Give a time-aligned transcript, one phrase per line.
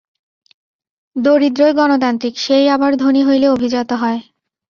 [1.15, 4.19] দরিদ্রই গণতান্ত্রিক, সেই আবার ধনী হইলে অভিজাত হয়।